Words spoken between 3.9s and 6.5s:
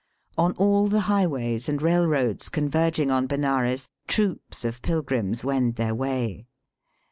troops of pilgrims wend their way.